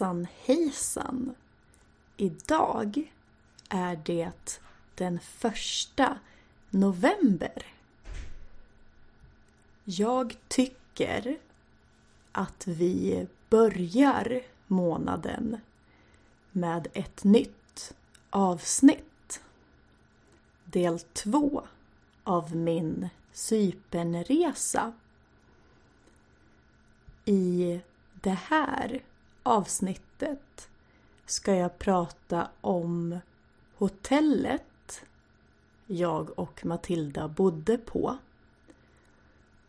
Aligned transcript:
Hejsan 0.00 0.26
hejsan! 0.44 1.34
Idag 2.16 3.12
är 3.68 4.00
det 4.04 4.60
den 4.94 5.20
första 5.20 6.18
november. 6.70 7.66
Jag 9.84 10.36
tycker 10.48 11.38
att 12.32 12.66
vi 12.66 13.26
börjar 13.50 14.42
månaden 14.66 15.60
med 16.52 16.88
ett 16.92 17.24
nytt 17.24 17.94
avsnitt. 18.30 19.42
Del 20.64 20.98
två 20.98 21.62
av 22.24 22.56
min 22.56 23.08
Cypernresa. 23.32 24.92
I 27.24 27.80
det 28.20 28.38
här 28.48 29.02
avsnittet 29.42 30.68
ska 31.26 31.54
jag 31.54 31.78
prata 31.78 32.48
om 32.60 33.18
hotellet 33.76 34.64
jag 35.86 36.38
och 36.38 36.66
Matilda 36.66 37.28
bodde 37.28 37.78
på. 37.78 38.18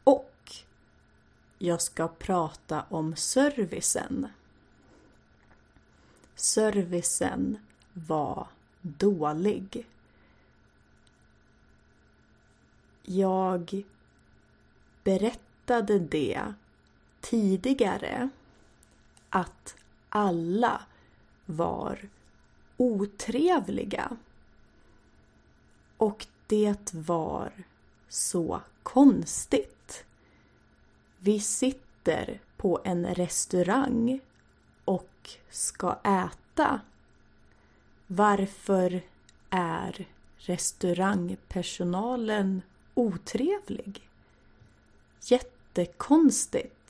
Och 0.03 0.51
jag 1.57 1.81
ska 1.81 2.07
prata 2.07 2.85
om 2.89 3.15
servicen. 3.15 4.27
Servicen 6.35 7.57
var 7.93 8.47
dålig. 8.81 9.87
Jag 13.03 13.83
berättade 15.03 15.99
det 15.99 16.53
tidigare 17.21 18.29
att 19.31 19.75
alla 20.09 20.81
var 21.45 22.09
otrevliga. 22.77 24.17
Och 25.97 26.27
det 26.47 26.93
var 26.93 27.51
så 28.07 28.61
konstigt. 28.83 30.05
Vi 31.17 31.39
sitter 31.39 32.41
på 32.57 32.81
en 32.83 33.05
restaurang 33.05 34.19
och 34.85 35.29
ska 35.49 35.99
äta. 36.03 36.81
Varför 38.07 39.01
är 39.49 40.07
restaurangpersonalen 40.37 42.61
otrevlig? 42.93 44.09
Jättekonstigt. 45.21 46.80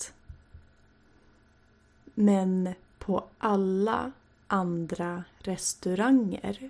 Men 2.22 2.74
på 3.00 3.28
alla 3.38 4.12
andra 4.48 5.24
restauranger 5.40 6.70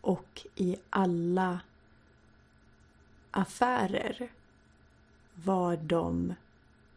och 0.00 0.46
i 0.54 0.76
alla 0.90 1.60
affärer 3.30 4.28
var 5.34 5.76
de 5.76 6.34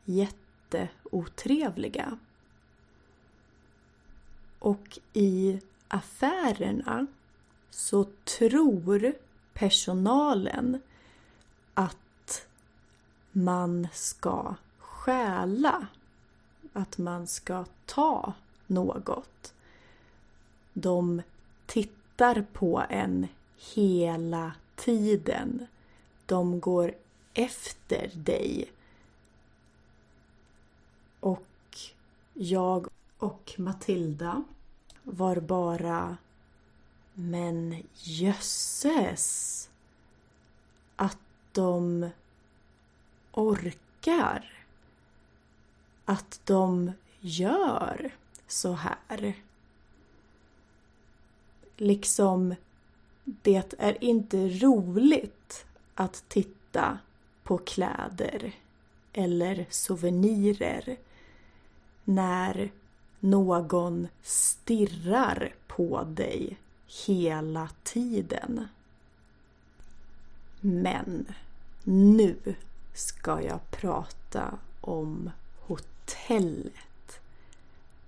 jätteotrevliga. 0.06 2.18
Och 4.60 5.00
i 5.14 5.62
affärerna 5.88 7.08
så 7.70 8.06
tror 8.24 9.14
personalen 9.54 10.82
att 11.74 12.48
man 13.32 13.88
ska 13.94 14.56
stjäla 14.78 15.88
att 16.74 16.98
man 16.98 17.28
ska 17.28 17.66
ta 17.86 18.34
något. 18.68 19.54
De 20.74 21.22
tittar 21.66 22.46
på 22.54 22.84
en 22.90 23.28
hela 23.74 24.52
tiden. 24.76 25.68
De 26.26 26.60
går 26.60 26.94
efter 27.34 28.12
dig. 28.14 28.72
Och 31.20 31.78
jag 32.34 32.88
och 33.18 33.54
Matilda 33.58 34.44
var 35.04 35.36
bara 35.36 36.18
Men 37.14 37.84
jösses! 37.94 39.70
Att 40.96 41.18
de 41.52 42.10
orkar 43.32 44.59
att 46.10 46.42
de 46.46 46.92
gör 47.20 48.12
så 48.48 48.74
här. 48.74 49.34
Liksom, 51.78 52.56
det 53.24 53.74
är 53.78 54.04
inte 54.04 54.50
roligt 54.50 55.66
att 55.96 56.24
titta 56.28 56.98
på 57.44 57.58
kläder 57.58 58.56
eller 59.14 59.66
souvenirer 59.70 60.98
när 62.04 62.72
någon 63.20 64.08
stirrar 64.22 65.56
på 65.68 66.04
dig 66.04 66.58
hela 67.06 67.70
tiden. 67.84 68.68
Men 70.62 71.26
nu 71.84 72.56
ska 72.94 73.42
jag 73.42 73.72
prata 73.72 74.58
om 74.82 75.32
hotellet. 76.10 77.20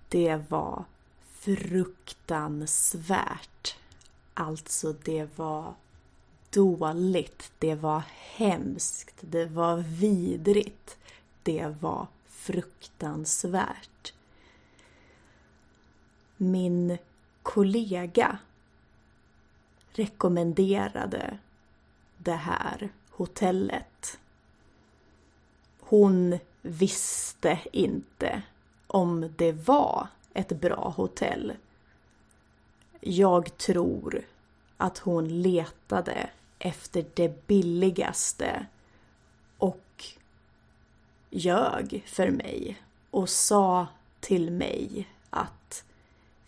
Det 0.09 0.41
var 0.49 0.85
fruktansvärt. 1.31 3.77
Alltså, 4.33 4.93
det 4.93 5.37
var 5.37 5.73
dåligt. 6.49 7.51
Det 7.59 7.75
var 7.75 8.03
hemskt. 8.35 9.15
Det 9.21 9.45
var 9.45 9.77
vidrigt. 9.77 10.97
Det 11.43 11.75
var 11.81 12.07
fruktansvärt. 12.27 14.13
Min 16.37 16.97
kollega 17.43 18.37
rekommenderade 19.93 21.37
det 22.17 22.35
här 22.35 22.89
hotellet. 23.09 24.19
Hon 25.79 26.39
visste 26.61 27.59
inte 27.71 28.41
om 28.87 29.33
det 29.37 29.51
var 29.51 30.07
ett 30.33 30.49
bra 30.49 30.93
hotell. 30.97 31.53
Jag 32.99 33.57
tror 33.57 34.21
att 34.77 34.97
hon 34.97 35.41
letade 35.41 36.29
efter 36.59 37.05
det 37.13 37.47
billigaste 37.47 38.65
och 39.57 40.05
ljög 41.29 42.03
för 42.07 42.29
mig 42.29 42.81
och 43.11 43.29
sa 43.29 43.87
till 44.19 44.51
mig 44.51 45.07
att 45.29 45.83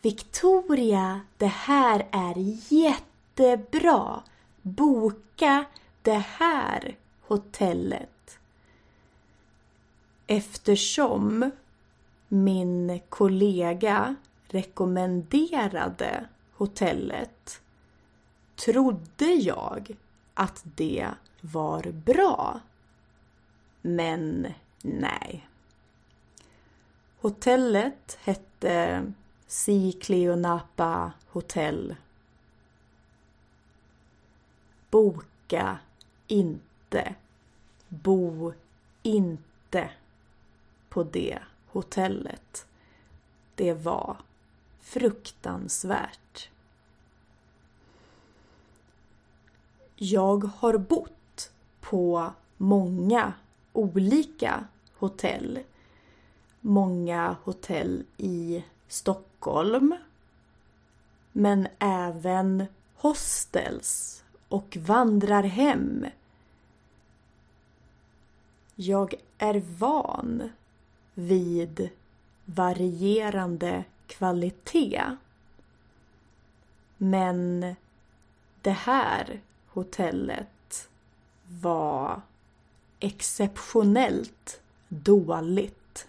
Victoria, 0.02 1.22
det 1.38 1.48
här 1.48 2.08
är 2.12 2.34
jättebra. 2.74 4.24
Boka 4.62 5.66
det 6.02 6.24
här 6.28 6.96
hotellet 7.22 8.13
eftersom 10.28 11.52
min 12.28 13.00
kollega 13.10 14.16
rekommenderade 14.48 16.28
hotellet 16.54 17.62
trodde 18.56 19.26
jag 19.26 19.96
att 20.34 20.64
det 20.76 21.10
var 21.42 21.92
bra. 21.92 22.60
Men 23.82 24.48
nej. 24.82 25.48
Hotellet 27.20 28.18
hette 28.24 29.06
Si 29.48 29.92
Cleonapa 29.92 31.12
Hotel. 31.30 31.96
Boka 34.90 35.78
inte. 36.28 37.16
Bo 37.88 38.54
inte 39.04 39.90
på 40.94 41.04
det 41.04 41.40
hotellet. 41.68 42.66
Det 43.56 43.74
var 43.74 44.18
fruktansvärt. 44.82 46.50
Jag 49.96 50.44
har 50.44 50.78
bott 50.78 51.52
på 51.82 52.34
många 52.58 53.34
olika 53.74 54.68
hotell. 54.98 55.60
Många 56.62 57.36
hotell 57.44 58.04
i 58.18 58.64
Stockholm. 58.88 59.96
Men 61.32 61.68
även 61.80 62.66
hostels 62.96 64.24
och 64.50 64.78
vandrarhem. 64.82 66.06
Jag 68.76 69.16
är 69.38 69.64
van 69.78 70.50
vid 71.14 71.90
varierande 72.46 73.84
kvalitet. 74.08 75.18
Men 76.98 77.76
det 78.62 78.72
här 78.72 79.42
hotellet 79.68 80.90
var 81.48 82.22
exceptionellt 83.00 84.62
dåligt. 84.88 86.08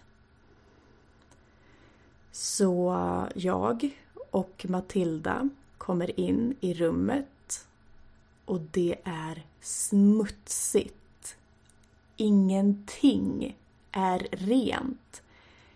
Så 2.32 2.96
jag 3.34 3.90
och 4.30 4.66
Matilda 4.68 5.48
kommer 5.78 6.20
in 6.20 6.56
i 6.60 6.74
rummet 6.74 7.66
och 8.44 8.60
det 8.60 8.96
är 9.04 9.42
smutsigt. 9.60 11.36
Ingenting 12.16 13.56
är 13.94 14.28
rent. 14.30 15.22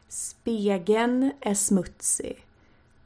Spegeln 0.09 1.33
är 1.41 1.55
smutsig 1.55 2.47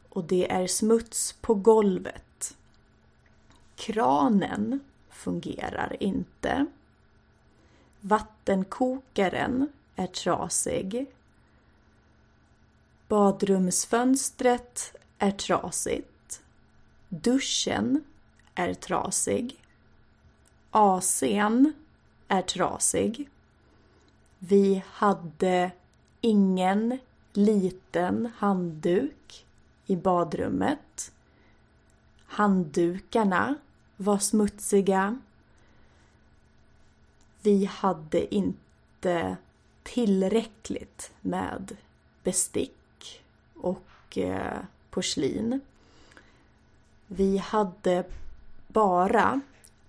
och 0.09 0.25
det 0.25 0.53
är 0.53 0.67
smuts 0.67 1.33
på 1.33 1.55
golvet. 1.55 2.57
Kranen 3.77 4.81
fungerar 5.11 5.97
inte. 6.01 6.67
Vattenkokaren 8.01 9.69
är 9.97 10.07
trasig. 10.07 11.07
Badrumsfönstret 13.09 14.97
är 15.19 15.31
trasigt. 15.31 16.43
Duschen 17.09 18.05
är 18.55 18.75
trasig. 18.75 19.65
AC'n 20.71 21.73
är 22.29 22.43
trasig. 22.43 23.29
Vi 24.45 24.83
hade 24.87 25.71
ingen 26.21 26.99
liten 27.33 28.33
handduk 28.37 29.47
i 29.87 29.97
badrummet. 29.97 31.13
Handdukarna 32.27 33.55
var 33.97 34.19
smutsiga. 34.19 35.19
Vi 37.43 37.65
hade 37.65 38.35
inte 38.35 39.37
tillräckligt 39.83 41.13
med 41.21 41.77
bestick 42.23 43.23
och 43.55 44.19
eh, 44.19 44.59
porslin. 44.91 45.61
Vi 47.07 47.39
hade 47.39 48.05
bara 48.69 49.41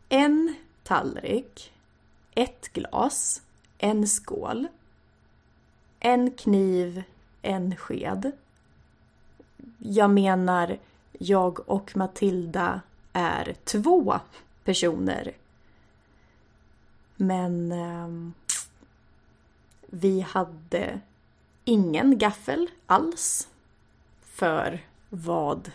en 0.09 0.55
tallrik, 0.83 1.73
ett 2.35 2.73
glas, 2.73 3.41
en 3.83 4.07
skål, 4.07 4.67
en 5.99 6.31
kniv, 6.31 7.03
en 7.41 7.75
sked. 7.75 8.31
Jag 9.77 10.09
menar, 10.09 10.77
jag 11.11 11.69
och 11.69 11.97
Matilda 11.97 12.81
är 13.13 13.55
två 13.63 14.19
personer. 14.63 15.31
Men 17.15 17.71
eh, 17.71 18.31
vi 19.87 20.21
hade 20.21 20.99
ingen 21.65 22.17
gaffel 22.17 22.69
alls. 22.85 23.47
För 24.21 24.79
vad 25.09 25.71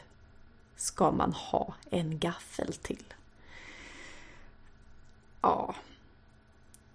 ska 0.76 1.10
man 1.10 1.32
ha 1.32 1.74
en 1.90 2.18
gaffel 2.18 2.72
till? 2.72 3.14
Ja, 5.40 5.74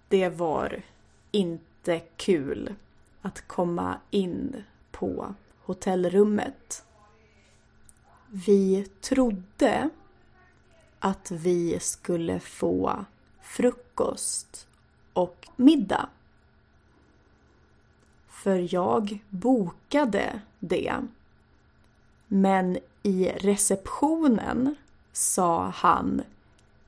det 0.08 0.28
var 0.28 0.82
inte 1.34 2.00
kul 2.16 2.74
att 3.22 3.48
komma 3.48 4.00
in 4.10 4.64
på 4.90 5.34
hotellrummet. 5.64 6.84
Vi 8.30 8.86
trodde 9.00 9.90
att 10.98 11.30
vi 11.30 11.80
skulle 11.80 12.40
få 12.40 13.04
frukost 13.42 14.66
och 15.12 15.48
middag. 15.56 16.08
För 18.28 18.74
jag 18.74 19.18
bokade 19.28 20.40
det. 20.58 20.94
Men 22.26 22.78
i 23.02 23.28
receptionen 23.28 24.76
sa 25.12 25.68
han 25.74 26.22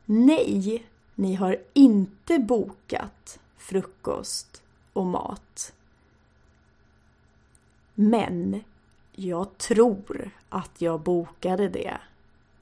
Nej, 0.04 0.86
ni 1.14 1.34
har 1.34 1.56
inte 1.72 2.38
bokat 2.38 3.38
frukost 3.66 4.62
och 4.92 5.06
mat. 5.06 5.74
Men 7.94 8.64
jag 9.12 9.58
tror 9.58 10.30
att 10.48 10.80
jag 10.80 11.00
bokade 11.00 11.68
det. 11.68 11.98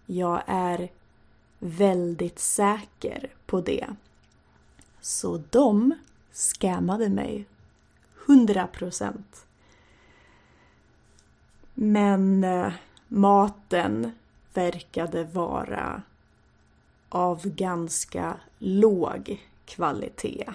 Jag 0.06 0.42
är 0.46 0.90
väldigt 1.58 2.38
säker 2.38 3.32
på 3.46 3.60
det. 3.60 3.86
Så 5.00 5.42
de 5.50 5.94
scammade 6.32 7.08
mig. 7.08 7.46
100 8.26 8.66
procent. 8.66 9.46
Men 11.74 12.44
eh, 12.44 12.72
maten 13.08 14.12
verkade 14.54 15.24
vara 15.24 16.02
av 17.08 17.48
ganska 17.48 18.36
låg 18.58 19.42
kvalitet. 19.64 20.54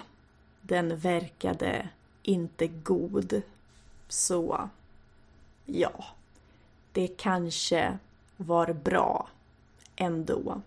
Den 0.70 0.96
verkade 0.96 1.88
inte 2.22 2.66
god. 2.66 3.42
Så 4.08 4.68
ja, 5.66 6.04
det 6.92 7.08
kanske 7.08 7.98
var 8.36 8.72
bra 8.72 9.28
ändå. 9.96 10.60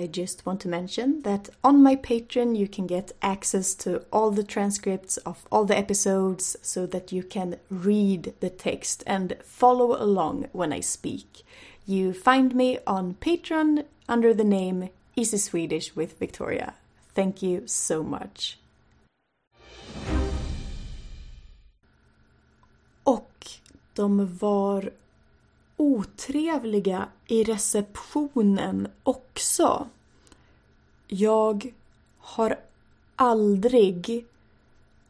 I 0.00 0.06
just 0.06 0.46
want 0.46 0.62
to 0.62 0.68
mention 0.68 1.20
that 1.24 1.50
on 1.62 1.82
my 1.82 1.94
Patreon 1.94 2.56
you 2.56 2.66
can 2.66 2.86
get 2.86 3.12
access 3.20 3.74
to 3.84 4.02
all 4.10 4.30
the 4.30 4.42
transcripts 4.42 5.18
of 5.18 5.46
all 5.52 5.66
the 5.66 5.76
episodes 5.76 6.56
so 6.62 6.86
that 6.86 7.12
you 7.12 7.22
can 7.22 7.58
read 7.68 8.32
the 8.40 8.48
text 8.48 9.04
and 9.06 9.36
follow 9.44 10.02
along 10.02 10.48
when 10.52 10.72
I 10.72 10.80
speak. 10.80 11.42
You 11.84 12.14
find 12.14 12.54
me 12.54 12.78
on 12.86 13.16
Patreon 13.20 13.84
under 14.08 14.32
the 14.32 14.42
name 14.42 14.88
Easy 15.16 15.36
Swedish 15.36 15.94
with 15.94 16.18
Victoria. 16.18 16.72
Thank 17.14 17.42
you 17.42 17.66
so 17.66 18.02
much. 18.02 18.56
Och 23.04 23.46
de 23.94 24.26
var 24.26 24.90
otrevliga 25.80 27.08
i 27.26 27.44
receptionen 27.44 28.88
också. 29.02 29.88
Jag 31.06 31.74
har 32.18 32.60
aldrig 33.16 34.26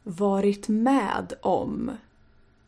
varit 0.02 0.68
med 0.68 1.32
om 1.42 1.90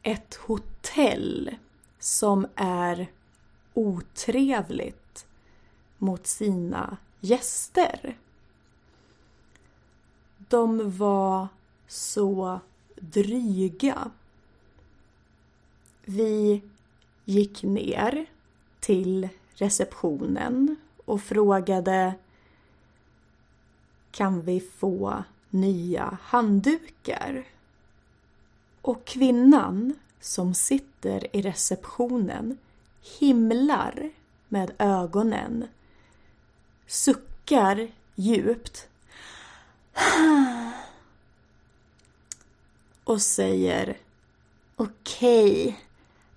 ett 0.03 0.35
hotell 0.35 1.57
som 1.99 2.47
är 2.55 3.07
otrevligt 3.75 5.27
mot 5.99 6.27
sina 6.27 6.97
gäster. 7.21 8.19
De 10.49 10.99
var 10.99 11.49
så 11.89 12.61
dryga. 12.97 14.11
Vi 16.05 16.63
gick 17.25 17.63
ner 17.63 18.27
till 18.81 19.29
receptionen 19.55 20.77
och 21.05 21.23
frågade 21.23 22.15
Kan 24.11 24.41
vi 24.41 24.61
få 24.61 25.25
nya 25.51 26.19
handdukar? 26.23 27.45
Och 28.83 29.05
kvinnan 29.05 29.95
som 30.21 30.55
sitter 30.55 31.37
i 31.37 31.43
receptionen 31.43 32.59
himlar 33.19 34.11
med 34.49 34.73
ögonen 34.79 35.69
suckar 36.87 37.91
djupt 38.15 38.89
och 43.05 43.23
säger 43.23 43.97
Okej, 44.77 45.63
okay, 45.63 45.75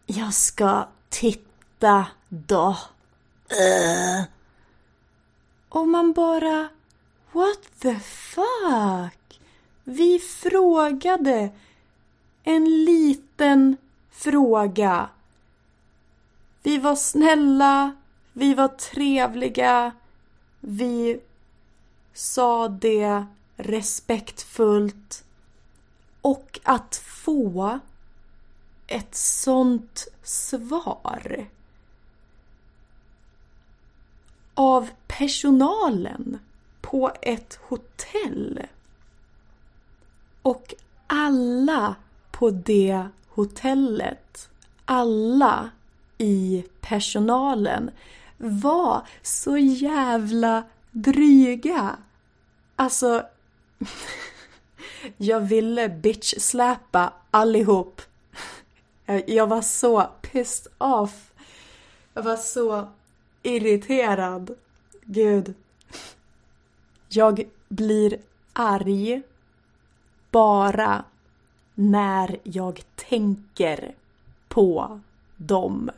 jag 0.05 0.33
ska 0.33 0.88
titta 1.09 2.07
då. 2.29 2.77
Uh. 3.51 4.25
Och 5.69 5.88
man 5.88 6.13
bara 6.13 6.69
What 7.31 7.79
the 7.79 8.00
fuck? 8.00 9.41
Vi 9.83 10.19
frågade 10.19 11.50
en 12.43 12.85
liten 12.85 13.77
fråga. 14.12 15.09
Vi 16.63 16.77
var 16.77 16.95
snälla, 16.95 17.95
vi 18.33 18.53
var 18.53 18.67
trevliga, 18.67 19.91
vi 20.59 21.19
sa 22.13 22.67
det 22.67 23.25
respektfullt 23.55 25.24
och 26.21 26.59
att 26.63 26.95
få 26.95 27.79
ett 28.88 29.15
sånt 29.15 30.08
svar 30.24 31.48
av 34.54 34.89
personalen 35.08 36.39
på 36.82 37.12
ett 37.22 37.60
hotell. 37.62 38.62
Och 40.42 40.74
alla 41.08 41.96
på 42.32 42.50
det 42.50 43.08
hotellet, 43.30 44.50
alla 44.86 45.70
i 46.18 46.65
personalen 46.82 47.92
var 48.38 49.08
så 49.22 49.58
jävla 49.58 50.63
dryga. 50.92 51.98
Alltså, 52.75 53.25
jag 55.18 55.39
ville 55.39 55.89
bitch-släpa 55.89 57.13
allihop. 57.32 58.01
Jag 59.05 59.47
var 59.47 59.62
så 59.62 60.09
pissed 60.21 60.74
off. 60.77 61.33
Jag 62.13 62.24
var 62.24 62.35
så 62.35 62.88
irriterad. 63.43 64.55
Gud. 65.03 65.53
Jag 67.09 67.50
blir 67.67 68.19
arg 68.53 69.21
bara 70.31 71.05
när 71.75 72.39
jag 72.43 72.83
tänker 72.95 73.95
på 74.47 75.00
dem. 75.38 75.91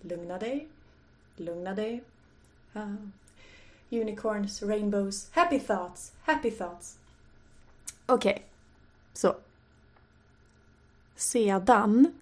Lugna 0.00 0.38
dig. 0.38 0.68
Lugna 1.36 1.74
dig. 1.74 2.04
Uh, 2.76 2.94
unicorns, 3.90 4.62
rainbows, 4.62 5.30
happy 5.32 5.60
thoughts, 5.60 6.12
happy 6.22 6.50
thoughts. 6.50 6.98
Okej, 8.06 8.32
okay 8.32 8.42
så. 9.14 9.36
Sedan 11.16 12.12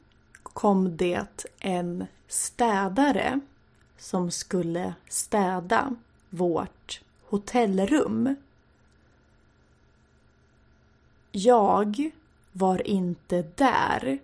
kom 0.42 0.96
det 0.96 1.44
en 1.58 2.06
städare 2.28 3.40
som 3.98 4.30
skulle 4.30 4.94
städa 5.08 5.96
vårt 6.30 7.00
hotellrum. 7.28 8.36
Jag 11.32 12.10
var 12.52 12.86
inte 12.86 13.42
där, 13.54 14.18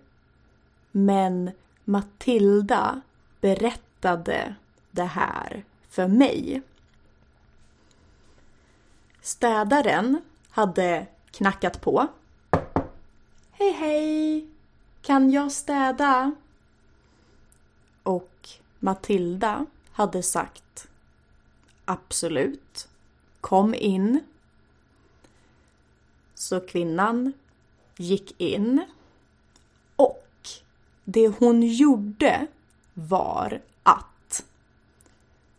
men 0.91 1.51
Matilda 1.83 3.01
berättade 3.41 4.55
det 4.91 5.03
här 5.03 5.63
för 5.89 6.07
mig. 6.07 6.61
Städaren 9.21 10.21
hade 10.49 11.07
knackat 11.31 11.81
på. 11.81 12.07
Hej 13.61 13.71
hej! 13.71 14.47
Kan 15.01 15.31
jag 15.31 15.51
städa? 15.51 16.31
Och 18.03 18.49
Matilda 18.79 19.65
hade 19.91 20.23
sagt 20.23 20.87
Absolut. 21.85 22.87
Kom 23.41 23.73
in. 23.73 24.19
Så 26.33 26.59
kvinnan 26.59 27.33
gick 27.97 28.41
in 28.41 28.85
och 29.95 30.47
det 31.03 31.27
hon 31.27 31.61
gjorde 31.61 32.47
var 32.93 33.61
att 33.83 34.45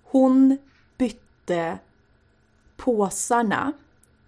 hon 0.02 0.58
bytte 0.98 1.78
påsarna 2.76 3.72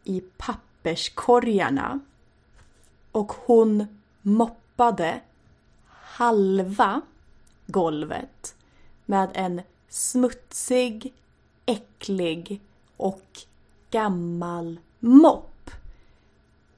i 0.05 0.21
papperskorgarna 0.21 2.01
och 3.13 3.33
hon 3.33 3.87
moppade 4.23 5.21
halva 5.87 7.01
golvet 7.67 8.55
med 9.05 9.31
en 9.35 9.63
smutsig, 9.89 11.13
äcklig 11.67 12.61
och 12.97 13.39
gammal 13.91 14.81
mopp. 14.99 15.71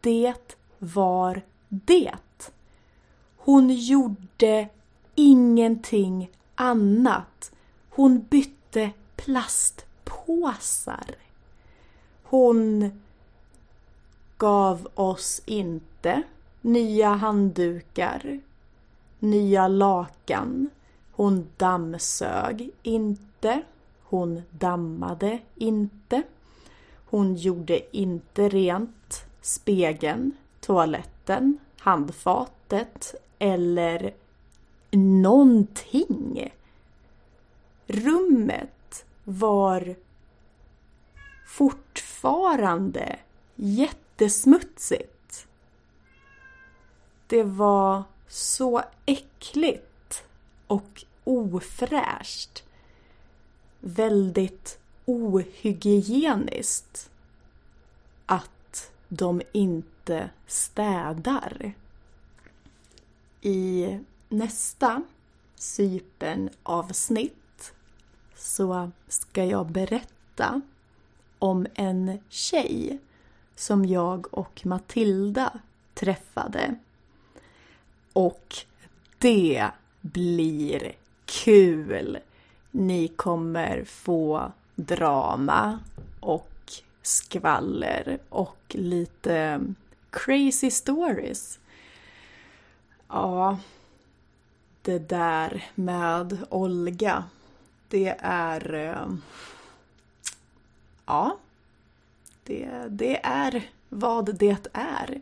Det 0.01 0.57
var 0.79 1.43
det. 1.69 2.53
Hon 3.37 3.71
gjorde 3.71 4.69
ingenting 5.15 6.31
annat. 6.55 7.53
Hon 7.91 8.23
bytte 8.23 8.91
plastpåsar. 9.17 11.15
Hon 12.23 12.91
gav 14.39 14.89
oss 14.95 15.43
inte 15.47 15.94
nya 16.61 17.09
handdukar, 17.09 18.41
nya 19.19 19.69
lakan. 19.69 20.71
Hon 21.13 21.49
dammsög 21.57 22.71
inte. 22.83 23.63
Hon 24.03 24.43
dammade 24.51 25.39
inte. 25.55 26.23
Hon 27.07 27.35
gjorde 27.35 27.97
inte 27.97 28.49
rent 28.49 29.25
spegeln, 29.41 30.33
toaletten, 30.61 31.59
handfatet 31.79 33.15
eller 33.39 34.15
någonting. 34.91 36.53
Rummet 37.87 39.05
var 39.25 39.95
fortfarande 41.47 43.17
jättesmutsigt. 43.55 45.14
Det 47.27 47.43
var 47.43 48.03
så 48.29 48.83
äckligt 49.07 50.25
och 50.67 51.05
ofräscht. 51.25 52.65
Väldigt 53.81 54.79
ohygieniskt 55.05 57.11
att 58.27 58.93
de 59.09 59.43
inte 59.53 60.31
städar. 60.47 61.73
I 63.41 63.99
nästa 64.29 65.03
sypen 65.55 66.51
avsnitt 66.63 67.75
så 68.35 68.91
ska 69.09 69.45
jag 69.45 69.67
berätta 69.67 70.61
om 71.39 71.67
en 71.75 72.19
tjej 72.29 72.99
som 73.55 73.85
jag 73.85 74.35
och 74.35 74.67
Matilda 74.67 75.61
träffade. 75.95 76.75
Och 78.15 78.57
det 79.19 79.71
blir 80.01 80.93
kul! 81.25 82.19
Ni 82.71 83.09
kommer 83.09 83.85
få 83.85 84.53
drama 84.75 85.79
och 86.21 86.73
skvaller 87.03 88.19
och 88.29 88.59
lite 88.69 89.61
crazy 90.11 90.71
stories. 90.71 91.59
Ja, 93.09 93.59
det 94.83 94.99
där 94.99 95.65
med 95.75 96.39
Olga, 96.51 97.25
det 97.89 98.17
är... 98.21 98.75
Eh, 98.75 99.15
ja, 101.07 101.39
det, 102.45 102.69
det 102.89 103.21
är 103.27 103.71
vad 103.89 104.35
det 104.35 104.67
är. 104.73 105.21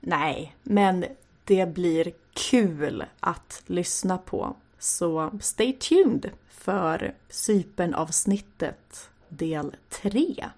Nej, 0.00 0.56
men 0.62 1.04
det 1.44 1.74
blir 1.74 2.12
kul 2.32 3.04
att 3.20 3.62
lyssna 3.66 4.18
på. 4.18 4.56
Så 4.78 5.30
stay 5.40 5.72
tuned 5.72 6.30
för 6.48 7.14
Cypernavsnittet 7.28 9.10
del 9.28 9.76
3. 9.88 10.50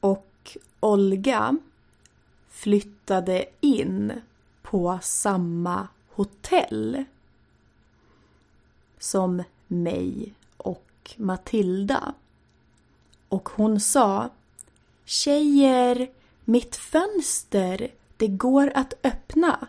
Och 0.00 0.56
Olga 0.80 1.56
flyttade 2.48 3.44
in 3.60 4.12
på 4.62 4.98
samma 5.02 5.88
hotell 6.08 7.04
som 8.98 9.42
mig 9.66 10.34
och 10.56 11.14
Matilda. 11.16 12.14
Och 13.28 13.48
hon 13.48 13.80
sa 13.80 14.30
Tjejer, 15.04 16.10
mitt 16.44 16.76
fönster, 16.76 17.90
det 18.18 18.28
går 18.28 18.72
att 18.74 18.94
öppna. 19.02 19.68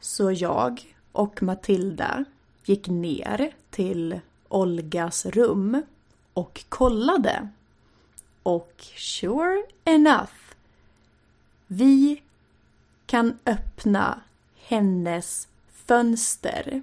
Så 0.00 0.32
jag 0.32 0.96
och 1.12 1.42
Matilda 1.42 2.24
gick 2.64 2.88
ner 2.88 3.54
till 3.70 4.20
Olgas 4.48 5.26
rum 5.26 5.82
och 6.34 6.64
kollade. 6.68 7.48
Och 8.42 8.84
sure 8.96 9.62
enough, 9.84 10.32
vi 11.66 12.22
kan 13.06 13.38
öppna 13.46 14.20
hennes 14.56 15.48
fönster. 15.68 16.82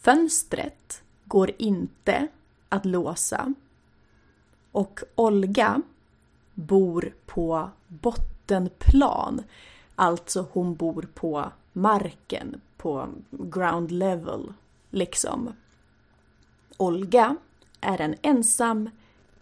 Fönstret 0.00 1.02
går 1.24 1.50
inte 1.58 2.28
att 2.68 2.84
låsa. 2.84 3.54
Och 4.72 5.00
Olga 5.14 5.82
bor 6.54 7.12
på 7.26 7.70
botten 7.88 8.37
bottenplan. 8.48 9.42
Alltså 9.96 10.46
hon 10.52 10.74
bor 10.74 11.08
på 11.14 11.52
marken, 11.72 12.60
på 12.76 13.08
ground 13.30 13.90
level, 13.90 14.52
liksom. 14.90 15.52
Olga 16.76 17.36
är 17.80 18.00
en 18.00 18.14
ensam 18.22 18.90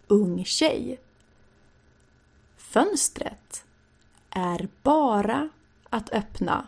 ung 0.07 0.45
tjej. 0.45 0.99
Fönstret 2.57 3.65
är 4.29 4.67
bara 4.83 5.49
att 5.89 6.13
öppna 6.13 6.67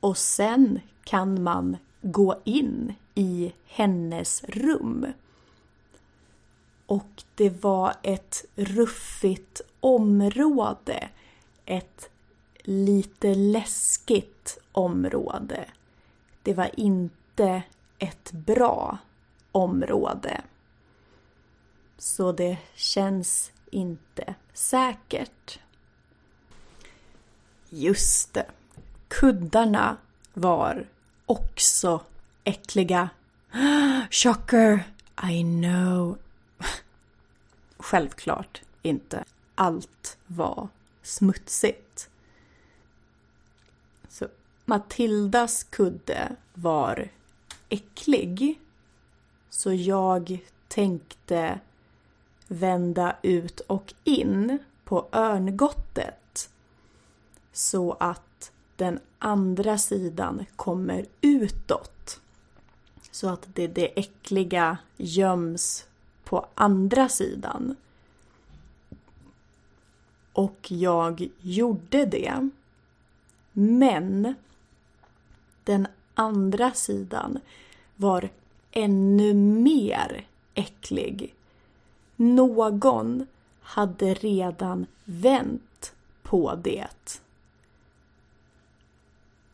och 0.00 0.18
sen 0.18 0.80
kan 1.04 1.42
man 1.42 1.76
gå 2.02 2.40
in 2.44 2.94
i 3.14 3.52
hennes 3.66 4.44
rum. 4.44 5.06
Och 6.86 7.22
det 7.34 7.62
var 7.62 7.94
ett 8.02 8.44
ruffigt 8.56 9.60
område. 9.80 11.08
Ett 11.66 12.10
lite 12.62 13.34
läskigt 13.34 14.58
område. 14.72 15.64
Det 16.42 16.54
var 16.54 16.70
inte 16.80 17.62
ett 17.98 18.32
bra 18.32 18.98
område. 19.52 20.40
Så 21.98 22.32
det 22.32 22.58
känns 22.74 23.52
inte 23.70 24.34
säkert. 24.52 25.58
Just 27.68 28.34
det. 28.34 28.46
Kuddarna 29.08 29.96
var 30.34 30.88
också 31.26 32.00
äckliga. 32.44 33.08
Chocker! 34.10 34.84
I 35.30 35.42
know. 35.42 36.18
Självklart 37.78 38.62
inte. 38.82 39.24
Allt 39.54 40.18
var 40.26 40.68
smutsigt. 41.02 42.10
Så 44.08 44.28
Matildas 44.64 45.64
kudde 45.64 46.36
var 46.54 47.08
äcklig. 47.68 48.60
Så 49.50 49.72
jag 49.72 50.38
tänkte 50.68 51.60
vända 52.48 53.16
ut 53.22 53.60
och 53.60 53.94
in 54.04 54.58
på 54.84 55.08
örngottet. 55.12 56.50
Så 57.52 57.96
att 58.00 58.52
den 58.76 59.00
andra 59.18 59.78
sidan 59.78 60.46
kommer 60.56 61.06
utåt. 61.20 62.20
Så 63.10 63.28
att 63.28 63.48
det, 63.54 63.66
det 63.66 63.98
äckliga 63.98 64.78
göms 64.96 65.86
på 66.24 66.46
andra 66.54 67.08
sidan. 67.08 67.76
Och 70.32 70.66
jag 70.68 71.28
gjorde 71.40 72.06
det. 72.06 72.48
Men 73.52 74.34
den 75.64 75.86
andra 76.14 76.72
sidan 76.72 77.38
var 77.96 78.28
ännu 78.70 79.34
mer 79.34 80.26
äcklig. 80.54 81.34
Någon 82.16 83.26
hade 83.60 84.14
redan 84.14 84.86
vänt 85.04 85.94
på 86.22 86.54
det. 86.54 87.18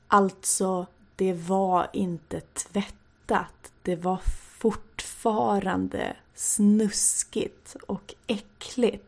Alltså, 0.08 0.86
det 1.16 1.32
var 1.32 1.90
inte 1.92 2.40
tvättat. 2.40 3.72
Det 3.82 3.96
var 3.96 4.20
fortfarande 4.58 6.16
snuskigt 6.34 7.76
och 7.86 8.14
äckligt. 8.26 9.07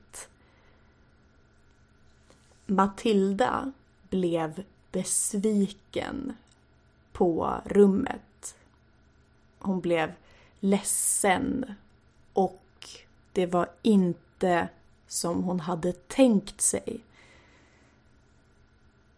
Matilda 2.70 3.72
blev 4.10 4.62
besviken 4.92 6.32
på 7.12 7.60
rummet. 7.64 8.56
Hon 9.58 9.80
blev 9.80 10.12
ledsen 10.60 11.74
och 12.32 12.88
det 13.32 13.46
var 13.46 13.70
inte 13.82 14.68
som 15.06 15.42
hon 15.42 15.60
hade 15.60 15.92
tänkt 15.92 16.60
sig. 16.60 17.00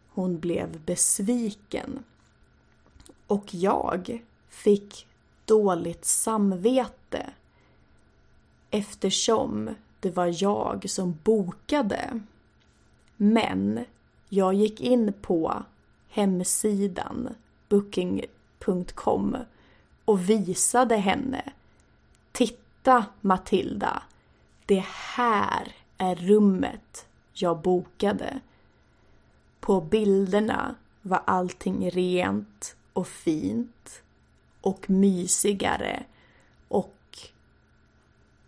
Hon 0.09 0.39
blev 0.39 0.81
besviken. 0.81 2.05
Och 3.27 3.55
jag 3.55 4.23
fick 4.49 5.07
dåligt 5.45 6.05
samvete 6.05 7.33
eftersom 8.71 9.75
det 10.01 10.11
var 10.11 10.43
jag 10.43 10.91
som 10.91 11.19
bokade. 11.25 12.21
Men 13.25 13.85
jag 14.29 14.55
gick 14.55 14.81
in 14.81 15.13
på 15.13 15.63
hemsidan 16.09 17.35
booking.com 17.69 19.37
och 20.05 20.31
visade 20.31 20.97
henne 20.97 21.53
Titta 22.33 23.05
Matilda, 23.21 24.03
det 24.67 24.85
här 24.87 25.75
är 25.99 26.15
rummet 26.15 27.07
jag 27.33 27.61
bokade. 27.61 28.41
På 29.61 29.81
bilderna 29.81 30.75
var 31.03 31.23
allting 31.25 31.91
rent 31.91 32.77
och 32.93 33.09
fint 33.09 34.03
och 34.61 34.91
mysigare 34.91 36.03
och 36.69 37.19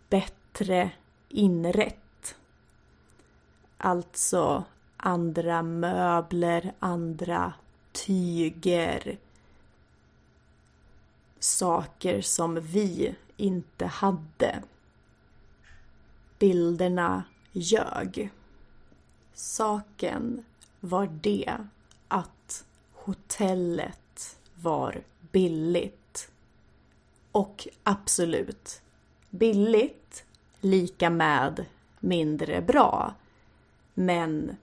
bättre 0.09 0.91
inrätt. 1.29 2.04
Alltså 3.77 4.63
andra 4.97 5.61
möbler, 5.61 6.73
andra 6.79 7.53
tyger. 7.91 9.17
Saker 11.39 12.21
som 12.21 12.55
vi 12.61 13.15
inte 13.37 13.85
hade. 13.85 14.63
Bilderna 16.39 17.23
ljög. 17.51 18.29
Saken 19.33 20.45
var 20.79 21.09
det 21.21 21.57
att 22.07 22.65
hotellet 22.93 24.37
var 24.55 25.03
billigt. 25.31 26.31
Och 27.31 27.67
absolut, 27.83 28.81
billigt 29.29 30.25
lika 30.61 31.09
med 31.09 31.65
mindre 31.99 32.61
bra. 32.61 33.13
Men 33.97 34.57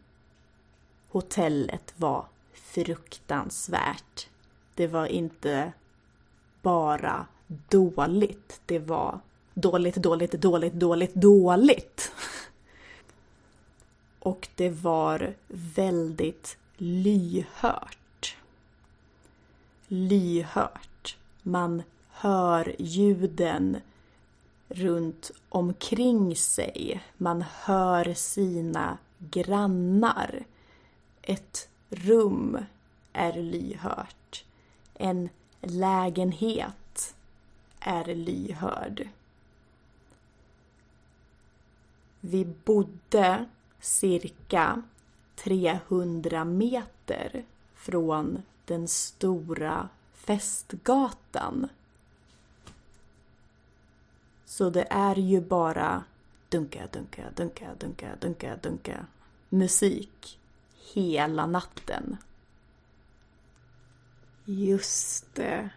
hotellet 1.08 1.94
var 1.96 2.26
fruktansvärt. 2.52 4.28
Det 4.74 4.86
var 4.86 5.06
inte 5.06 5.72
bara 6.62 7.26
dåligt, 7.68 8.60
det 8.66 8.78
var 8.78 9.20
dåligt, 9.54 9.94
dåligt, 9.94 10.32
dåligt, 10.32 10.72
dåligt, 10.72 11.14
dåligt. 11.14 12.12
Och 14.18 14.48
det 14.54 14.70
var 14.70 15.34
väldigt 15.48 16.56
lyhört. 16.76 18.36
Lyhört. 19.88 21.16
Man 21.42 21.82
hör 22.10 22.74
ljuden 22.78 23.76
runt 24.68 25.30
omkring 25.48 26.36
sig. 26.36 27.02
Man 27.16 27.42
hör 27.42 28.14
sina 28.14 28.98
grannar. 29.30 30.44
Ett 31.22 31.68
rum 31.90 32.58
är 33.12 33.32
lyhört. 33.32 34.44
En 34.94 35.28
lägenhet 35.60 37.14
är 37.80 38.14
lyhörd. 38.14 39.08
Vi 42.20 42.44
bodde 42.44 43.46
cirka 43.80 44.82
300 45.36 46.44
meter 46.44 47.44
från 47.74 48.42
den 48.64 48.88
stora 48.88 49.88
festgatan. 50.14 51.68
Så 54.44 54.70
det 54.70 54.86
är 54.90 55.16
ju 55.16 55.40
bara 55.40 56.04
dunka, 56.52 56.86
dunka, 56.92 57.30
dunka, 57.36 57.74
dunka, 57.80 58.16
dunka, 58.20 58.56
dunka 58.56 59.06
musik 59.48 60.40
hela 60.94 61.46
natten. 61.46 62.16
Just 64.44 65.34
det. 65.34 65.70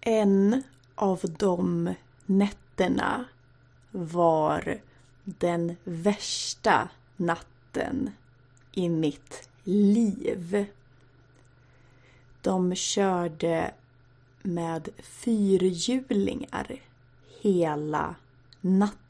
En 0.00 0.62
av 0.94 1.20
de 1.38 1.94
nätterna 2.26 3.24
var 3.90 4.80
den 5.24 5.76
värsta 5.84 6.88
natten 7.16 8.10
i 8.72 8.88
mitt 8.88 9.48
liv. 9.64 10.66
De 12.42 12.74
körde 12.74 13.74
med 14.42 14.88
fyrhjulingar 14.98 16.80
hela 17.42 18.14
natten. 18.60 19.01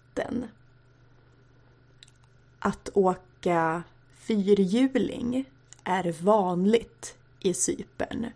Att 2.59 2.89
åka 2.95 3.83
fyrhjuling 4.15 5.45
är 5.85 6.23
vanligt 6.23 7.17
i 7.41 7.55
Cypern. 7.55 8.27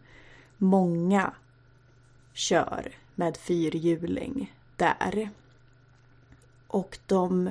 Många 0.59 1.33
kör 2.33 2.95
med 3.15 3.37
fyrhjuling 3.37 4.55
där. 4.77 5.31
Och 6.67 6.99
de 7.07 7.51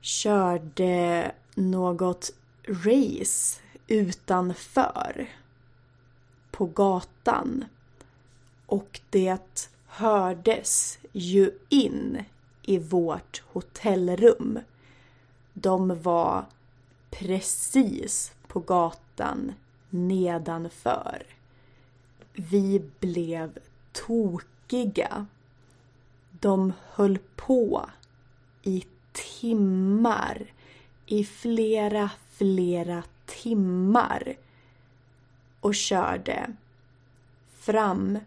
körde 0.00 1.32
något 1.54 2.30
race 2.66 3.60
utanför 3.86 5.28
på 6.50 6.66
gatan. 6.66 7.64
Och 8.66 9.00
det 9.10 9.70
hördes 9.86 10.98
ju 11.12 11.50
in 11.68 12.24
i 12.68 12.78
vårt 12.78 13.42
hotellrum. 13.52 14.58
De 15.52 16.02
var 16.02 16.44
precis 17.10 18.32
på 18.46 18.60
gatan 18.60 19.52
nedanför. 19.90 21.22
Vi 22.32 22.82
blev 23.00 23.58
tokiga. 23.92 25.26
De 26.40 26.72
höll 26.92 27.18
på 27.36 27.90
i 28.62 28.84
timmar, 29.12 30.52
i 31.06 31.24
flera, 31.24 32.10
flera 32.30 33.02
timmar 33.26 34.36
och 35.60 35.74
körde 35.74 36.54
fram 37.50 38.18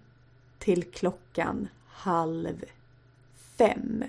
till 0.59 0.83
klockan 0.83 1.67
halv 1.87 2.65
fem. 3.57 4.03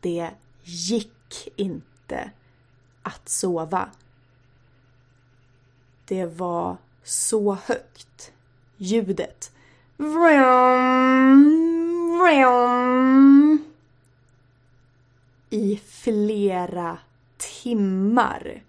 Det 0.00 0.30
gick 0.62 1.48
inte 1.56 2.30
att 3.02 3.28
sova. 3.28 3.90
Det 6.04 6.26
var 6.26 6.76
så 7.02 7.54
högt. 7.54 8.32
Ljudet. 8.76 9.52
Vroom, 9.96 11.42
vroom, 12.18 13.64
I 15.50 15.76
flera 15.76 16.98
timmar. 17.36 18.62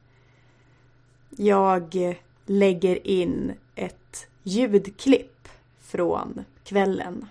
Jag 1.30 2.16
lägger 2.46 3.08
in 3.08 3.54
ett 3.76 4.28
ljudklipp 4.44 5.50
från 5.80 6.46
kvällen. 6.64 7.28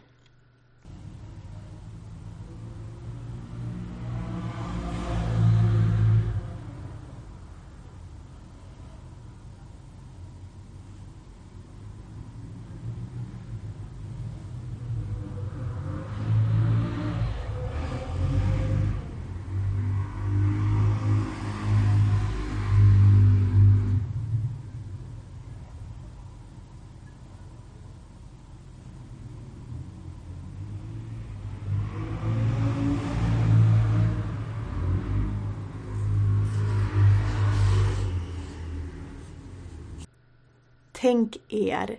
Tänk 41.09 41.37
er 41.49 41.99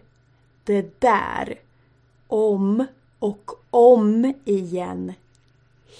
det 0.64 1.02
där 1.02 1.60
om 2.28 2.86
och 3.20 3.52
om 3.70 4.34
igen 4.46 5.14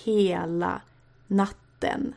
hela 0.04 0.82
natten. 1.28 2.16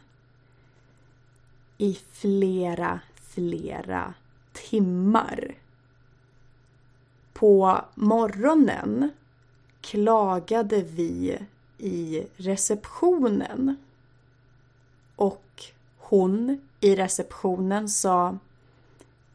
I 1.79 1.99
flera, 2.13 3.01
flera 3.15 4.15
timmar. 4.53 5.55
På 7.33 7.85
morgonen 7.95 9.11
klagade 9.81 10.83
vi 10.83 11.39
i 11.79 12.27
receptionen. 12.37 13.77
Och 15.17 15.65
hon 15.99 16.61
i 16.81 16.97
receptionen 16.97 17.89
sa 17.89 18.39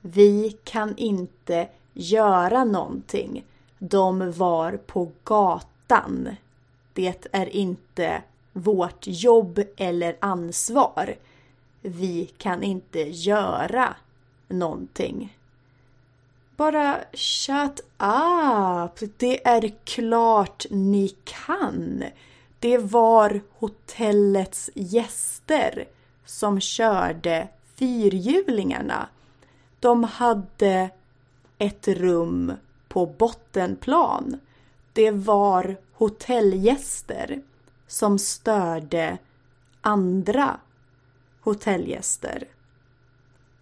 vi 0.01 0.57
kan 0.63 0.97
inte 0.97 1.67
göra 1.93 2.63
någonting. 2.63 3.45
De 3.79 4.31
var 4.31 4.77
på 4.77 5.11
gatan. 5.23 6.29
Det 6.93 7.27
är 7.31 7.55
inte 7.55 8.21
vårt 8.53 9.07
jobb 9.07 9.61
eller 9.77 10.17
ansvar. 10.19 11.15
Vi 11.81 12.25
kan 12.37 12.63
inte 12.63 12.99
göra 12.99 13.95
någonting. 14.47 15.37
Bara 16.55 16.97
shut 17.13 17.79
up! 17.97 19.09
Det 19.17 19.47
är 19.47 19.73
klart 19.83 20.65
ni 20.69 21.15
kan. 21.23 22.03
Det 22.59 22.77
var 22.77 23.41
hotellets 23.59 24.69
gäster 24.73 25.85
som 26.25 26.59
körde 26.59 27.47
fyrhjulingarna. 27.75 29.07
De 29.79 30.03
hade 30.03 30.89
ett 31.57 31.87
rum 31.87 32.53
på 32.87 33.05
bottenplan. 33.05 34.39
Det 34.93 35.11
var 35.11 35.77
hotellgäster 35.93 37.41
som 37.87 38.19
störde 38.19 39.17
andra 39.81 40.59
hotellgäster. 41.41 42.47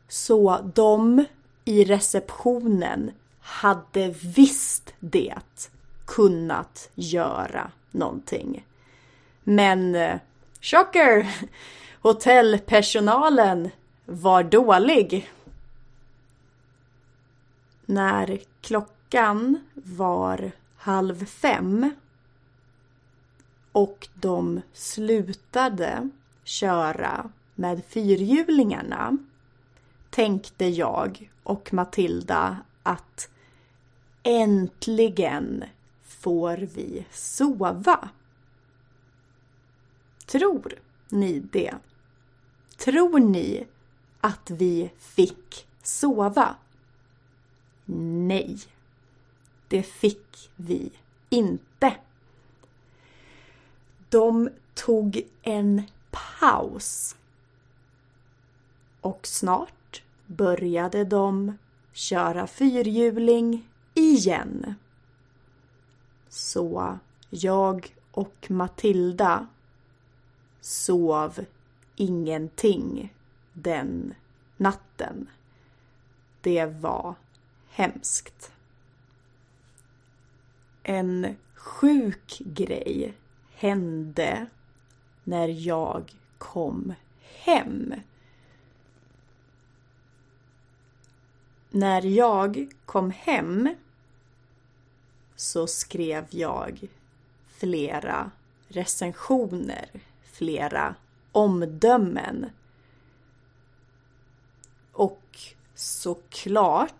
Så 0.07 0.59
de 0.75 1.25
i 1.65 1.83
receptionen 1.83 3.11
hade 3.39 4.09
visst 4.09 4.93
det 4.99 5.35
kunnat 6.05 6.89
göra 6.95 7.71
någonting. 7.91 8.65
Men 9.43 9.95
eh, 9.95 10.19
chocker! 10.61 11.27
Hotellpersonalen 12.01 13.69
var 14.05 14.43
dålig. 14.43 15.29
När 17.85 18.39
klockan 18.61 19.59
var 19.73 20.51
halv 20.77 21.25
fem 21.25 21.91
och 23.71 24.07
de 24.13 24.61
slutade 24.73 26.09
köra 26.43 27.29
med 27.55 27.85
fyrhjulingarna 27.85 29.17
tänkte 30.09 30.65
jag 30.65 31.31
och 31.43 31.73
Matilda 31.73 32.57
att 32.83 33.29
äntligen 34.23 35.63
får 36.03 36.57
vi 36.57 37.05
sova. 37.11 38.09
Tror 40.25 40.73
ni 41.09 41.39
det? 41.39 41.75
Tror 42.77 43.19
ni 43.19 43.67
att 44.21 44.49
vi 44.49 44.91
fick 44.97 45.67
sova? 45.83 46.55
Nej, 47.85 48.57
det 49.67 49.83
fick 49.83 50.51
vi 50.55 50.91
inte. 51.29 51.95
De 54.09 54.49
tog 54.73 55.21
en 55.41 55.83
paus. 56.11 57.15
Och 59.01 59.27
snart 59.27 60.03
började 60.25 61.03
de 61.03 61.57
köra 61.93 62.47
fyrhjuling 62.47 63.69
igen. 63.93 64.75
Så 66.29 66.97
jag 67.29 67.95
och 68.11 68.45
Matilda 68.49 69.47
sov 70.61 71.45
ingenting 71.95 73.13
den 73.53 74.13
natten. 74.57 75.29
Det 76.41 76.65
var 76.65 77.15
hemskt. 77.75 78.51
En 80.83 81.35
sjuk 81.55 82.41
grej 82.45 83.13
hände 83.55 84.45
när 85.23 85.47
jag 85.47 86.13
kom 86.37 86.93
hem. 87.21 87.93
När 91.69 92.01
jag 92.05 92.67
kom 92.85 93.11
hem 93.11 93.75
så 95.35 95.67
skrev 95.67 96.25
jag 96.29 96.87
flera 97.47 98.31
recensioner, 98.67 99.89
flera 100.23 100.95
omdömen. 101.31 102.49
Och 104.91 105.39
såklart 105.75 106.93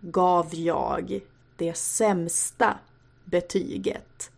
gav 0.00 0.54
jag 0.54 1.20
det 1.56 1.76
sämsta 1.76 2.78
betyget. 3.24 4.30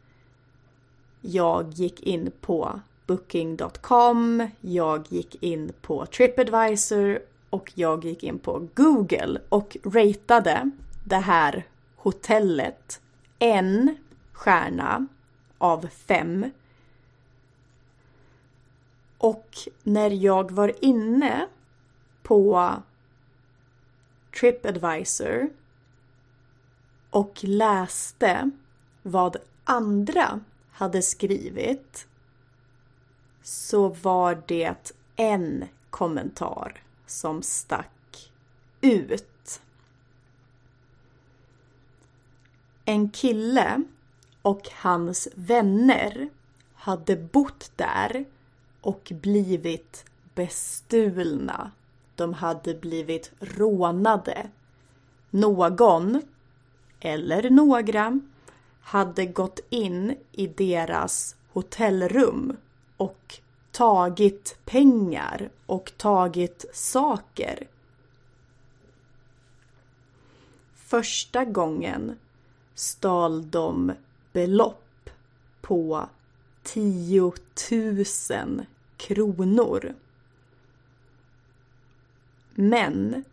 Jag 1.21 1.71
gick 1.71 2.01
in 2.01 2.31
på 2.41 2.81
booking.com, 3.07 4.49
jag 4.61 5.07
gick 5.09 5.43
in 5.43 5.73
på 5.81 6.07
Tripadvisor 6.07 7.19
och 7.51 7.73
jag 7.75 8.05
gick 8.05 8.23
in 8.23 8.39
på 8.39 8.69
Google 8.75 9.41
och 9.49 9.77
ratade 9.85 10.71
det 11.05 11.17
här 11.17 11.67
hotellet 11.97 13.01
en 13.39 13.97
stjärna 14.33 15.07
av 15.59 15.87
fem. 15.87 16.51
Och 19.19 19.55
när 19.83 20.11
jag 20.11 20.51
var 20.51 20.85
inne 20.85 21.47
på 22.23 22.73
Tripadvisor 24.31 25.49
och 27.11 27.39
läste 27.45 28.51
vad 29.03 29.37
andra 29.65 30.41
hade 30.73 31.03
skrivit 31.03 32.07
så 33.43 33.89
var 33.89 34.43
det 34.47 34.95
en 35.17 35.65
kommentar 35.91 36.83
som 37.07 37.43
stack 37.43 38.33
ut. 38.81 39.63
En 42.85 43.11
kille 43.11 43.83
och 44.43 44.69
hans 44.73 45.29
vänner 45.35 46.29
hade 46.75 47.17
bott 47.17 47.73
där 47.77 48.25
och 48.81 49.13
blivit 49.15 50.05
bestulna. 50.35 51.71
De 52.21 52.35
hade 52.35 52.75
blivit 52.75 53.33
rånade. 53.41 54.51
Någon, 55.31 56.23
eller 57.01 57.51
några, 57.51 58.21
hade 58.81 59.27
gått 59.27 59.61
in 59.69 60.17
i 60.33 60.47
deras 60.47 61.37
hotellrum 61.53 62.57
och 62.97 63.41
tagit 63.71 64.59
pengar 64.65 65.51
och 65.67 65.93
tagit 65.97 66.65
saker. 66.73 67.67
Första 70.75 71.45
gången 71.45 72.19
stal 72.75 73.51
de 73.51 73.93
belopp 74.33 75.11
på 75.61 76.09
10 76.63 77.33
000 77.71 78.65
kronor. 78.97 79.95
Men 82.55 83.25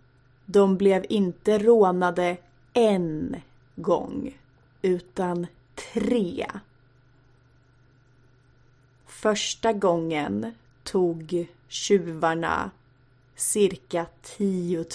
de 0.45 0.77
blev 0.77 1.05
inte 1.09 1.59
rånade 1.59 2.37
en 2.73 3.35
gång 3.75 4.37
utan 4.81 5.47
tre. 5.75 6.45
Första 9.05 9.73
gången 9.73 10.53
tog 10.83 11.47
tjuvarna 11.67 12.71
cirka 13.35 14.05
10 14.21 14.85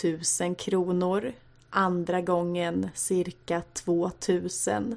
000 0.41 0.55
kronor. 0.55 1.33
Andra 1.71 2.21
gången 2.21 2.89
cirka 2.95 3.63
2 3.73 4.11
000 4.29 4.97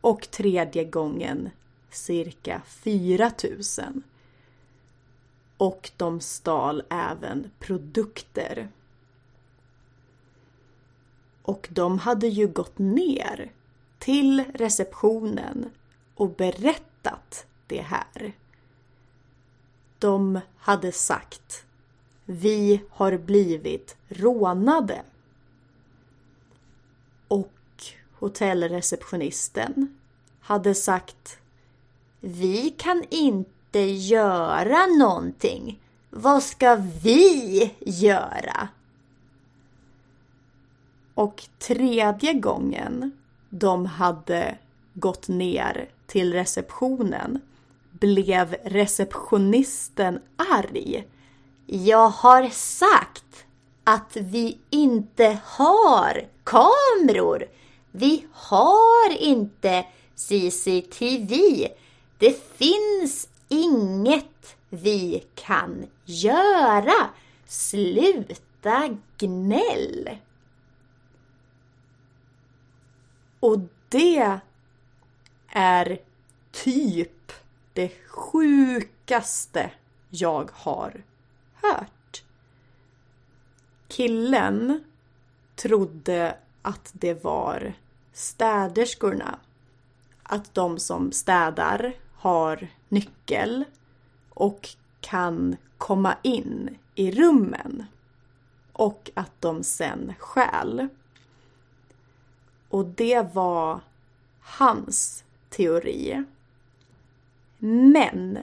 och 0.00 0.30
tredje 0.30 0.84
gången 0.84 1.50
cirka 1.90 2.62
4 2.66 3.30
000. 3.78 4.02
Och 5.56 5.90
de 5.96 6.20
stal 6.20 6.82
även 6.90 7.50
produkter. 7.58 8.68
Och 11.42 11.68
de 11.70 11.98
hade 11.98 12.28
ju 12.28 12.46
gått 12.46 12.78
ner 12.78 13.52
till 13.98 14.44
receptionen 14.54 15.70
och 16.14 16.30
berättat 16.30 17.46
det 17.66 17.80
här. 17.82 18.32
De 19.98 20.40
hade 20.56 20.92
sagt 20.92 21.64
Vi 22.24 22.82
har 22.90 23.18
blivit 23.18 23.96
rånade. 24.08 25.02
Och 27.28 27.50
hotellreceptionisten 28.12 29.98
hade 30.40 30.74
sagt 30.74 31.38
Vi 32.20 32.70
kan 32.70 33.04
inte 33.10 33.53
göra 33.80 34.86
någonting. 34.86 35.80
Vad 36.10 36.42
ska 36.42 36.76
vi 37.02 37.70
göra? 37.80 38.68
Och 41.14 41.42
tredje 41.58 42.32
gången 42.32 43.12
de 43.50 43.86
hade 43.86 44.58
gått 44.94 45.28
ner 45.28 45.88
till 46.06 46.32
receptionen 46.32 47.40
blev 47.90 48.56
receptionisten 48.64 50.20
arg. 50.36 51.08
Jag 51.66 52.08
har 52.08 52.48
sagt 52.50 53.44
att 53.84 54.16
vi 54.16 54.58
inte 54.70 55.38
har 55.44 56.28
kameror. 56.44 57.44
Vi 57.90 58.26
har 58.32 59.18
inte 59.18 59.86
CCTV. 60.14 61.68
Det 62.18 62.56
finns 62.56 63.28
inget 63.62 64.56
vi 64.68 65.24
kan 65.34 65.86
göra. 66.04 67.10
Sluta 67.46 68.98
gnäll. 69.18 70.18
Och 73.40 73.58
det 73.88 74.40
är 75.48 75.98
typ 76.52 77.32
det 77.72 77.92
sjukaste 78.08 79.70
jag 80.10 80.50
har 80.52 81.04
hört. 81.54 82.24
Killen 83.88 84.84
trodde 85.56 86.36
att 86.62 86.90
det 86.92 87.24
var 87.24 87.74
städerskorna. 88.12 89.38
Att 90.22 90.54
de 90.54 90.78
som 90.78 91.12
städar 91.12 91.92
har 92.14 92.68
nyckel 92.94 93.64
och 94.30 94.68
kan 95.00 95.56
komma 95.78 96.16
in 96.22 96.78
i 96.94 97.10
rummen. 97.10 97.84
Och 98.72 99.10
att 99.14 99.40
de 99.40 99.62
sen 99.62 100.14
stjäl. 100.18 100.88
Och 102.68 102.86
det 102.86 103.34
var 103.34 103.80
hans 104.40 105.24
teori. 105.48 106.24
Men 107.58 108.38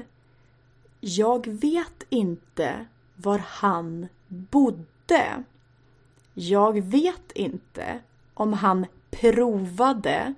jag 0.99 1.47
vet 1.47 2.03
inte 2.09 2.85
var 3.15 3.37
han 3.37 4.07
bodde. 4.27 5.43
Jag 6.33 6.81
vet 6.81 7.31
inte 7.31 7.99
om 8.33 8.53
han 8.53 8.85
provade 9.11 10.33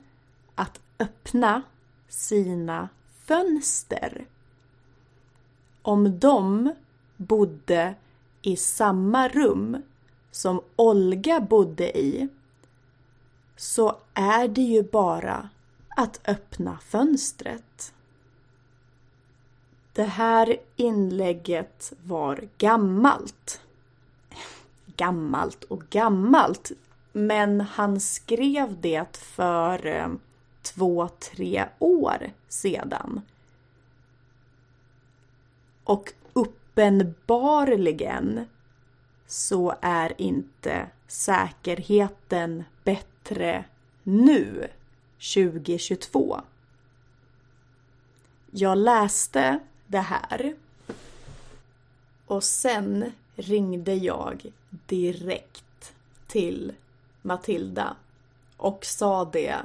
att 0.55 0.79
öppna 0.99 1.61
sina 2.09 2.89
fönster. 3.25 4.25
Om 5.81 6.19
de 6.19 6.73
bodde 7.17 7.95
i 8.41 8.55
samma 8.55 9.27
rum 9.27 9.81
som 10.31 10.61
Olga 10.75 11.39
bodde 11.39 11.97
i 11.97 12.27
så 13.55 13.97
är 14.13 14.47
det 14.47 14.61
ju 14.61 14.83
bara 14.83 15.49
att 15.89 16.19
öppna 16.27 16.77
fönstret. 16.77 17.93
Det 19.93 20.03
här 20.03 20.57
inlägget 20.75 21.93
var 22.03 22.47
gammalt. 22.57 23.61
Gammalt 24.85 25.63
och 25.63 25.83
gammalt. 25.89 26.71
Men 27.11 27.61
han 27.61 27.99
skrev 27.99 28.81
det 28.81 29.17
för 29.17 29.85
eh, 29.85 30.07
två, 30.63 31.09
tre 31.19 31.65
år 31.79 32.31
sedan. 32.47 33.21
Och 35.83 36.13
uppenbarligen 36.33 38.45
så 39.27 39.75
är 39.81 40.21
inte 40.21 40.89
säkerheten 41.07 42.63
bättre 42.83 43.65
nu, 44.03 44.67
2022. 45.35 46.41
Jag 48.51 48.77
läste 48.77 49.59
det 49.87 49.99
här 49.99 50.55
och 52.25 52.43
sen 52.43 53.11
ringde 53.35 53.93
jag 53.93 54.51
direkt 54.69 55.95
till 56.27 56.73
Matilda 57.21 57.95
och 58.57 58.85
sa 58.85 59.25
det 59.25 59.55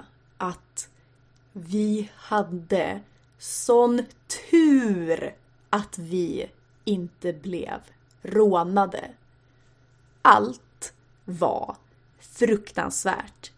vi 1.58 2.10
hade 2.14 3.00
sån 3.38 4.02
tur 4.50 5.34
att 5.70 5.98
vi 5.98 6.50
inte 6.84 7.32
blev 7.32 7.80
rånade. 8.22 9.10
Allt 10.22 10.92
var 11.24 11.76
fruktansvärt. 12.18 13.52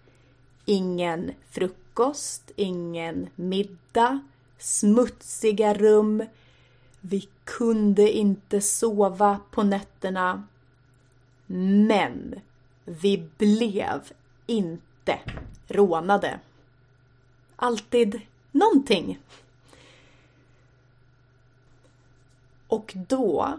Ingen 0.65 1.33
frukost, 1.51 2.51
ingen 2.57 3.29
middag, 3.35 4.21
smutsiga 4.59 5.75
rum. 5.75 6.25
Vi 7.01 7.29
kunde 7.45 8.13
inte 8.13 8.61
sova 8.61 9.41
på 9.51 9.63
nätterna. 9.63 10.47
Men 11.87 12.35
vi 12.85 13.29
blev 13.39 14.13
inte 14.47 15.19
rånade. 15.69 16.41
Alltid 17.63 18.21
någonting. 18.51 19.19
Och 22.69 22.93
då 23.09 23.59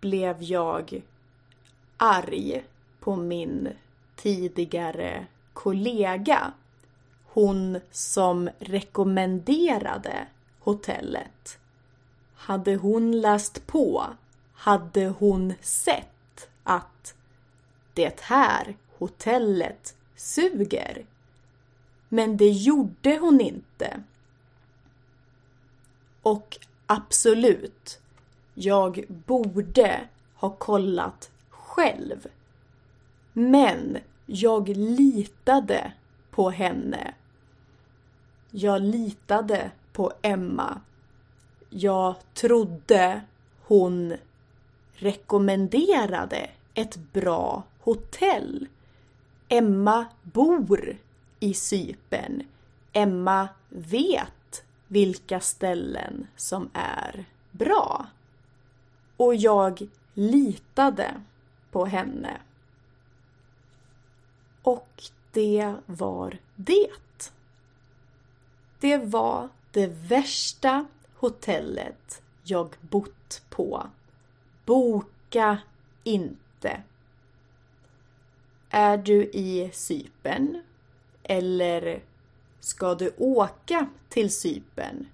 blev 0.00 0.42
jag 0.42 1.02
arg 1.96 2.64
på 3.00 3.16
min 3.16 3.68
tidigare 4.16 5.26
kollega. 5.52 6.52
Hon 7.24 7.80
som 7.90 8.50
rekommenderade 8.58 10.26
hotellet. 10.58 11.58
Hade 12.34 12.76
hon 12.76 13.20
läst 13.20 13.66
på 13.66 14.06
hade 14.54 15.06
hon 15.06 15.54
sett 15.60 16.48
att 16.62 17.14
det 17.94 18.20
här 18.20 18.76
hotellet 18.98 19.96
suger. 20.16 21.06
Men 22.14 22.36
det 22.36 22.50
gjorde 22.50 23.18
hon 23.18 23.40
inte. 23.40 24.02
Och 26.22 26.58
absolut, 26.86 28.00
jag 28.54 29.04
borde 29.08 30.08
ha 30.34 30.50
kollat 30.50 31.30
själv. 31.50 32.26
Men 33.32 33.98
jag 34.26 34.68
litade 34.68 35.92
på 36.30 36.50
henne. 36.50 37.14
Jag 38.50 38.82
litade 38.82 39.70
på 39.92 40.12
Emma. 40.22 40.80
Jag 41.70 42.14
trodde 42.34 43.20
hon 43.66 44.14
rekommenderade 44.94 46.50
ett 46.74 46.96
bra 47.12 47.62
hotell. 47.80 48.68
Emma 49.48 50.06
bor 50.22 50.98
i 51.42 51.54
Sypen. 51.54 52.42
Emma 52.92 53.48
vet 53.68 54.64
vilka 54.88 55.40
ställen 55.40 56.26
som 56.36 56.70
är 56.72 57.24
bra. 57.50 58.06
Och 59.16 59.34
jag 59.34 59.88
litade 60.14 61.22
på 61.70 61.84
henne. 61.86 62.40
Och 64.62 65.02
det 65.32 65.74
var 65.86 66.38
det. 66.56 67.22
Det 68.80 68.98
var 68.98 69.48
det 69.70 69.86
värsta 69.86 70.86
hotellet 71.16 72.22
jag 72.42 72.76
bott 72.80 73.42
på. 73.50 73.86
Boka 74.64 75.58
inte. 76.04 76.82
Är 78.70 78.96
du 78.96 79.24
i 79.24 79.70
Sypen? 79.72 80.62
Eller 81.22 82.02
ska 82.60 82.94
du 82.94 83.12
åka 83.18 83.86
till 84.08 84.32
Cypern? 84.32 85.06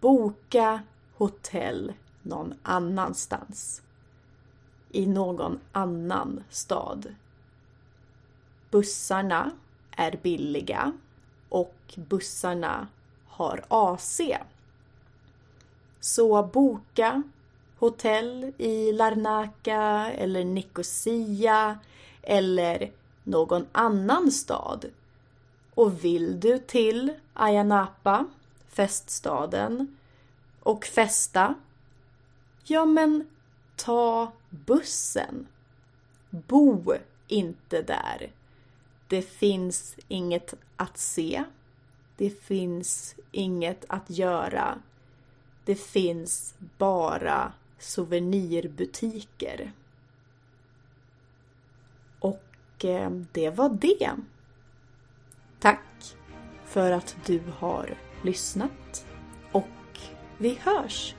Boka 0.00 0.82
hotell 1.16 1.92
någon 2.22 2.54
annanstans. 2.62 3.82
I 4.90 5.06
någon 5.06 5.60
annan 5.72 6.44
stad. 6.50 7.14
Bussarna 8.70 9.50
är 9.90 10.18
billiga 10.22 10.92
och 11.48 11.94
bussarna 11.96 12.88
har 13.26 13.64
AC. 13.68 14.20
Så 16.00 16.42
boka 16.42 17.22
hotell 17.78 18.52
i 18.58 18.92
Larnaca 18.92 20.10
eller 20.12 20.44
Nicosia 20.44 21.78
eller 22.22 22.92
någon 23.24 23.66
annan 23.72 24.30
stad. 24.30 24.86
Och 25.78 26.04
vill 26.04 26.40
du 26.40 26.58
till 26.58 27.12
Ayia 27.34 27.62
Napa, 27.62 28.26
feststaden, 28.68 29.96
och 30.60 30.84
festa, 30.84 31.54
ja 32.64 32.84
men 32.84 33.28
ta 33.76 34.32
bussen. 34.50 35.46
Bo 36.30 36.94
inte 37.26 37.82
där. 37.82 38.32
Det 39.08 39.22
finns 39.22 39.96
inget 40.08 40.54
att 40.76 40.98
se. 40.98 41.44
Det 42.16 42.30
finns 42.30 43.14
inget 43.30 43.84
att 43.88 44.10
göra. 44.10 44.78
Det 45.64 45.76
finns 45.76 46.54
bara 46.78 47.52
souvenirbutiker. 47.78 49.72
Och 52.18 52.84
eh, 52.84 53.10
det 53.10 53.50
var 53.50 53.68
det. 53.68 54.10
Tack 55.60 56.16
för 56.64 56.92
att 56.92 57.16
du 57.26 57.40
har 57.58 57.94
lyssnat. 58.22 59.06
Och 59.52 59.68
vi 60.38 60.58
hörs. 60.62 61.14